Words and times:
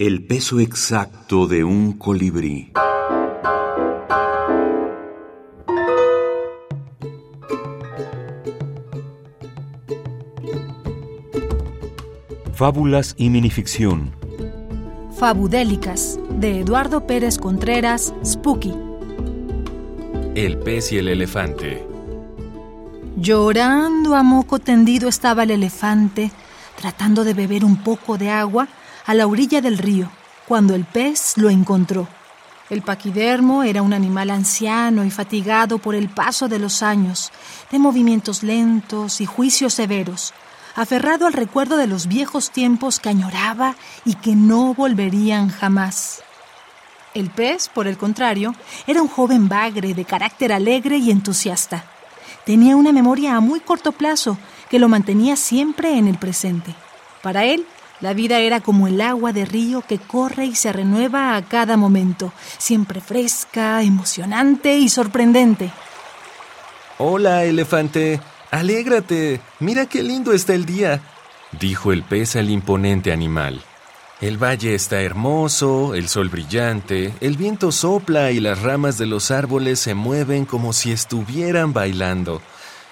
El 0.00 0.24
peso 0.26 0.60
exacto 0.60 1.46
de 1.46 1.62
un 1.62 1.92
colibrí. 1.92 2.72
Fábulas 12.54 13.14
y 13.18 13.28
minificción. 13.28 14.16
Fabudélicas, 15.18 16.18
de 16.30 16.60
Eduardo 16.60 17.06
Pérez 17.06 17.36
Contreras, 17.36 18.14
Spooky. 18.24 18.72
El 20.34 20.56
pez 20.60 20.92
y 20.92 20.96
el 20.96 21.08
elefante. 21.08 21.86
Llorando 23.18 24.16
a 24.16 24.22
moco 24.22 24.60
tendido 24.60 25.10
estaba 25.10 25.42
el 25.42 25.50
elefante, 25.50 26.30
tratando 26.80 27.22
de 27.22 27.34
beber 27.34 27.66
un 27.66 27.76
poco 27.84 28.16
de 28.16 28.30
agua 28.30 28.66
a 29.10 29.14
la 29.14 29.26
orilla 29.26 29.60
del 29.60 29.76
río, 29.76 30.08
cuando 30.46 30.76
el 30.76 30.84
pez 30.84 31.36
lo 31.36 31.50
encontró. 31.50 32.06
El 32.68 32.82
paquidermo 32.82 33.64
era 33.64 33.82
un 33.82 33.92
animal 33.92 34.30
anciano 34.30 35.04
y 35.04 35.10
fatigado 35.10 35.78
por 35.78 35.96
el 35.96 36.08
paso 36.08 36.46
de 36.46 36.60
los 36.60 36.84
años, 36.84 37.32
de 37.72 37.80
movimientos 37.80 38.44
lentos 38.44 39.20
y 39.20 39.26
juicios 39.26 39.74
severos 39.74 40.32
aferrado 40.76 41.26
al 41.26 41.32
recuerdo 41.32 41.76
de 41.76 41.88
los 41.88 42.06
viejos 42.06 42.52
tiempos 42.52 43.00
que 43.00 43.08
añoraba 43.08 43.74
y 44.04 44.14
que 44.14 44.36
no 44.36 44.74
volverían 44.74 45.48
jamás. 45.48 46.22
El 47.12 47.30
pez, 47.30 47.68
por 47.68 47.88
el 47.88 47.98
contrario, 47.98 48.54
era 48.86 49.02
un 49.02 49.08
joven 49.08 49.48
bagre 49.48 49.92
de 49.92 50.04
carácter 50.04 50.52
alegre 50.52 50.98
y 50.98 51.10
entusiasta. 51.10 51.84
Tenía 52.46 52.76
una 52.76 52.92
memoria 52.92 53.34
a 53.34 53.40
muy 53.40 53.58
corto 53.58 53.90
plazo 53.90 54.38
que 54.70 54.78
lo 54.78 54.88
mantenía 54.88 55.34
siempre 55.34 55.98
en 55.98 56.06
el 56.06 56.16
presente. 56.16 56.76
Para 57.22 57.44
él, 57.44 57.66
la 58.00 58.14
vida 58.14 58.38
era 58.40 58.60
como 58.60 58.86
el 58.88 59.00
agua 59.00 59.32
de 59.32 59.44
río 59.44 59.82
que 59.86 59.98
corre 59.98 60.46
y 60.46 60.54
se 60.54 60.72
renueva 60.72 61.36
a 61.36 61.42
cada 61.42 61.76
momento, 61.76 62.32
siempre 62.58 63.00
fresca, 63.00 63.82
emocionante 63.82 64.76
y 64.76 64.88
sorprendente. 64.88 65.70
Hola, 66.98 67.44
elefante. 67.44 68.20
Alégrate, 68.50 69.40
mira 69.60 69.86
qué 69.86 70.02
lindo 70.02 70.32
está 70.32 70.54
el 70.54 70.64
día, 70.64 71.00
dijo 71.60 71.92
el 71.92 72.02
pez 72.02 72.36
al 72.36 72.50
imponente 72.50 73.12
animal. 73.12 73.62
El 74.20 74.36
valle 74.36 74.74
está 74.74 75.00
hermoso, 75.00 75.94
el 75.94 76.08
sol 76.08 76.28
brillante, 76.28 77.14
el 77.20 77.38
viento 77.38 77.72
sopla 77.72 78.32
y 78.32 78.40
las 78.40 78.60
ramas 78.60 78.98
de 78.98 79.06
los 79.06 79.30
árboles 79.30 79.80
se 79.80 79.94
mueven 79.94 80.44
como 80.44 80.74
si 80.74 80.92
estuvieran 80.92 81.72
bailando. 81.72 82.42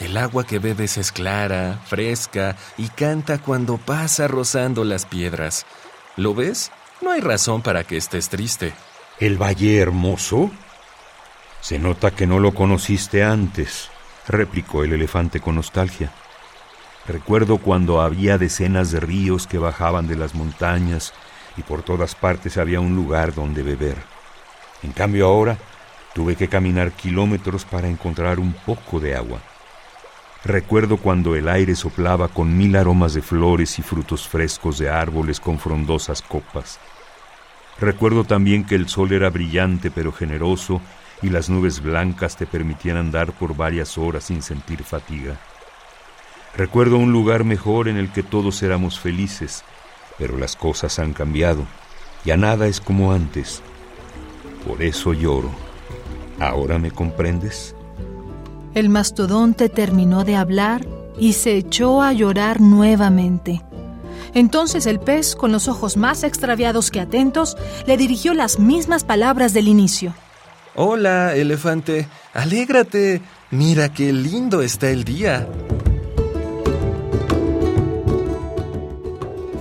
El 0.00 0.16
agua 0.16 0.44
que 0.44 0.58
bebes 0.58 0.98
es 0.98 1.12
clara, 1.12 1.78
fresca 1.86 2.56
y 2.76 2.88
canta 2.88 3.38
cuando 3.38 3.76
pasa 3.76 4.26
rozando 4.26 4.82
las 4.84 5.06
piedras. 5.06 5.66
¿Lo 6.16 6.34
ves? 6.34 6.72
No 7.00 7.12
hay 7.12 7.20
razón 7.20 7.62
para 7.62 7.84
que 7.84 7.96
estés 7.96 8.28
triste. 8.28 8.72
¿El 9.20 9.40
valle 9.40 9.78
hermoso? 9.78 10.50
Se 11.60 11.78
nota 11.78 12.10
que 12.10 12.26
no 12.26 12.38
lo 12.38 12.52
conociste 12.54 13.22
antes 13.22 13.90
replicó 14.30 14.84
el 14.84 14.92
elefante 14.92 15.40
con 15.40 15.56
nostalgia. 15.56 16.12
Recuerdo 17.06 17.58
cuando 17.58 18.00
había 18.00 18.38
decenas 18.38 18.90
de 18.90 19.00
ríos 19.00 19.46
que 19.46 19.58
bajaban 19.58 20.06
de 20.06 20.16
las 20.16 20.34
montañas 20.34 21.12
y 21.56 21.62
por 21.62 21.82
todas 21.82 22.14
partes 22.14 22.56
había 22.56 22.80
un 22.80 22.94
lugar 22.94 23.34
donde 23.34 23.62
beber. 23.62 23.96
En 24.82 24.92
cambio 24.92 25.26
ahora 25.26 25.58
tuve 26.14 26.36
que 26.36 26.48
caminar 26.48 26.92
kilómetros 26.92 27.64
para 27.64 27.88
encontrar 27.88 28.38
un 28.38 28.52
poco 28.52 29.00
de 29.00 29.16
agua. 29.16 29.40
Recuerdo 30.44 30.96
cuando 30.96 31.36
el 31.36 31.48
aire 31.48 31.76
soplaba 31.76 32.28
con 32.28 32.56
mil 32.56 32.74
aromas 32.76 33.12
de 33.12 33.20
flores 33.20 33.78
y 33.78 33.82
frutos 33.82 34.26
frescos 34.26 34.78
de 34.78 34.88
árboles 34.88 35.38
con 35.38 35.58
frondosas 35.58 36.22
copas. 36.22 36.78
Recuerdo 37.78 38.24
también 38.24 38.64
que 38.64 38.74
el 38.74 38.88
sol 38.88 39.12
era 39.12 39.28
brillante 39.28 39.90
pero 39.90 40.12
generoso 40.12 40.80
y 41.20 41.28
las 41.28 41.50
nubes 41.50 41.82
blancas 41.82 42.36
te 42.36 42.46
permitían 42.46 42.96
andar 42.96 43.32
por 43.32 43.54
varias 43.54 43.98
horas 43.98 44.24
sin 44.24 44.40
sentir 44.40 44.82
fatiga. 44.82 45.38
Recuerdo 46.56 46.96
un 46.96 47.12
lugar 47.12 47.44
mejor 47.44 47.88
en 47.88 47.98
el 47.98 48.10
que 48.10 48.22
todos 48.22 48.62
éramos 48.62 48.98
felices, 48.98 49.62
pero 50.18 50.38
las 50.38 50.56
cosas 50.56 50.98
han 50.98 51.12
cambiado. 51.12 51.66
Ya 52.24 52.36
nada 52.38 52.66
es 52.66 52.80
como 52.80 53.12
antes. 53.12 53.62
Por 54.66 54.82
eso 54.82 55.12
lloro. 55.12 55.50
¿Ahora 56.38 56.78
me 56.78 56.90
comprendes? 56.90 57.74
El 58.74 58.88
mastodonte 58.88 59.68
terminó 59.68 60.24
de 60.24 60.36
hablar 60.36 60.86
y 61.18 61.32
se 61.32 61.56
echó 61.56 62.02
a 62.02 62.12
llorar 62.12 62.60
nuevamente. 62.60 63.62
Entonces 64.32 64.86
el 64.86 65.00
pez, 65.00 65.34
con 65.34 65.50
los 65.50 65.66
ojos 65.66 65.96
más 65.96 66.22
extraviados 66.22 66.90
que 66.90 67.00
atentos, 67.00 67.56
le 67.86 67.96
dirigió 67.96 68.32
las 68.32 68.58
mismas 68.60 69.02
palabras 69.02 69.52
del 69.52 69.66
inicio. 69.66 70.14
Hola, 70.76 71.34
elefante, 71.34 72.08
alégrate. 72.32 73.20
Mira 73.50 73.92
qué 73.92 74.12
lindo 74.12 74.62
está 74.62 74.88
el 74.90 75.02
día. 75.02 75.48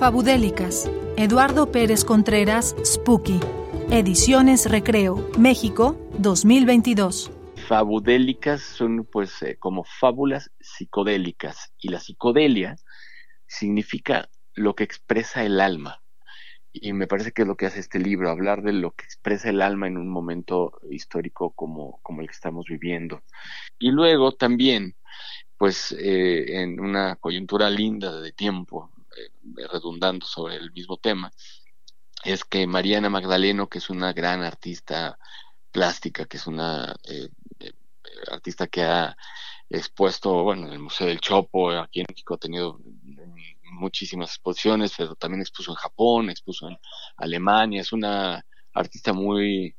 Fabudélicas. 0.00 0.90
Eduardo 1.16 1.70
Pérez 1.70 2.04
Contreras, 2.04 2.74
Spooky. 2.84 3.40
Ediciones 3.90 4.68
Recreo, 4.68 5.30
México, 5.38 5.96
2022. 6.18 7.30
Fabudélicas 7.66 8.62
son 8.62 9.04
pues 9.04 9.42
eh, 9.42 9.56
como 9.58 9.84
fábulas 9.84 10.50
psicodélicas 10.60 11.72
y 11.78 11.88
la 11.88 12.00
psicodelia 12.00 12.76
significa 13.46 14.28
lo 14.54 14.74
que 14.74 14.84
expresa 14.84 15.44
el 15.44 15.60
alma 15.60 16.00
y 16.80 16.92
me 16.92 17.06
parece 17.06 17.32
que 17.32 17.42
es 17.42 17.48
lo 17.48 17.56
que 17.56 17.66
hace 17.66 17.80
este 17.80 17.98
libro, 17.98 18.30
hablar 18.30 18.62
de 18.62 18.72
lo 18.72 18.92
que 18.92 19.04
expresa 19.04 19.48
el 19.48 19.62
alma 19.62 19.86
en 19.86 19.96
un 19.96 20.08
momento 20.08 20.78
histórico 20.90 21.50
como, 21.52 22.00
como 22.02 22.20
el 22.20 22.28
que 22.28 22.34
estamos 22.34 22.66
viviendo. 22.68 23.22
Y 23.78 23.90
luego 23.90 24.32
también, 24.32 24.94
pues 25.56 25.92
eh, 25.92 26.62
en 26.62 26.80
una 26.80 27.16
coyuntura 27.16 27.70
linda 27.70 28.20
de 28.20 28.32
tiempo, 28.32 28.90
eh, 29.16 29.66
redundando 29.72 30.26
sobre 30.26 30.56
el 30.56 30.70
mismo 30.72 30.98
tema, 30.98 31.32
es 32.24 32.44
que 32.44 32.66
Mariana 32.66 33.08
Magdaleno, 33.08 33.68
que 33.68 33.78
es 33.78 33.88
una 33.88 34.12
gran 34.12 34.42
artista 34.42 35.18
plástica, 35.70 36.26
que 36.26 36.36
es 36.36 36.46
una 36.46 36.94
eh, 37.08 37.28
artista 38.30 38.66
que 38.66 38.82
ha 38.82 39.16
expuesto, 39.68 40.42
bueno, 40.42 40.66
en 40.66 40.72
el 40.74 40.78
Museo 40.78 41.06
del 41.06 41.20
Chopo, 41.20 41.70
aquí 41.70 42.00
en 42.00 42.06
México 42.08 42.34
ha 42.34 42.38
tenido 42.38 42.78
muchísimas 43.72 44.30
exposiciones, 44.30 44.92
pero 44.96 45.14
también 45.14 45.40
expuso 45.40 45.72
en 45.72 45.76
Japón, 45.76 46.30
expuso 46.30 46.68
en 46.68 46.76
Alemania, 47.16 47.80
es 47.80 47.92
una 47.92 48.44
artista 48.72 49.12
muy, 49.12 49.76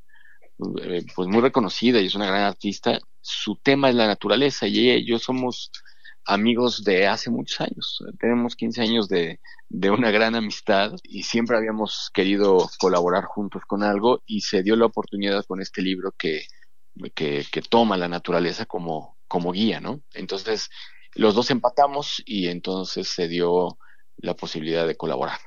eh, 0.82 1.06
pues 1.16 1.28
muy 1.28 1.42
reconocida 1.42 2.00
y 2.00 2.08
es 2.08 2.16
una 2.16 2.28
gran 2.28 2.44
artista. 2.44 3.00
Su 3.22 3.56
tema 3.58 3.90
es 3.90 3.96
la 3.96 4.08
naturaleza 4.08 4.68
y 4.68 4.80
ella 4.80 4.96
y 4.96 5.06
yo 5.06 5.20
somos 5.20 5.72
amigos 6.26 6.84
de 6.84 7.08
hace 7.08 7.30
muchos 7.30 7.62
años. 7.62 8.04
Tenemos 8.20 8.56
15 8.56 8.82
años 8.82 9.08
de, 9.08 9.40
de 9.70 9.90
una 9.90 10.12
gran 10.12 10.36
amistad 10.36 10.94
y 11.04 11.24
siempre 11.24 11.58
habíamos 11.58 12.10
querido 12.14 12.70
colaborar 12.80 13.24
juntos 13.26 13.64
con 13.66 13.84
algo 13.84 14.22
y 14.26 14.42
se 14.42 14.62
dio 14.64 14.76
la 14.76 14.88
oportunidad 14.88 15.46
con 15.46 15.62
este 15.62 15.82
libro 15.82 16.12
que, 16.18 16.46
que, 17.14 17.46
toma 17.70 17.98
la 17.98 18.08
naturaleza 18.08 18.66
como, 18.66 19.18
como 19.28 19.52
guía, 19.52 19.80
¿no? 19.80 20.02
Entonces, 20.14 20.70
los 21.14 21.36
dos 21.36 21.52
empatamos 21.52 22.22
y 22.26 22.48
entonces 22.48 23.10
se 23.10 23.28
dio 23.28 23.78
la 24.18 24.36
posibilidad 24.36 24.88
de 24.88 24.98
colaborar. 24.98 25.40